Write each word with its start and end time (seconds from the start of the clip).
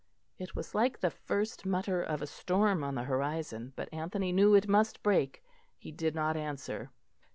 It 0.39 0.55
was 0.55 0.73
like 0.73 0.99
the 0.99 1.11
first 1.11 1.63
mutter 1.63 2.01
of 2.01 2.23
a 2.23 2.25
storm 2.25 2.83
on 2.83 2.95
the 2.95 3.03
horizon; 3.03 3.71
but 3.75 3.87
Anthony 3.93 4.31
knew 4.31 4.55
it 4.55 4.67
must 4.67 5.03
break. 5.03 5.43
He 5.77 5.91
did 5.91 6.15
not 6.15 6.35
answer. 6.35 6.89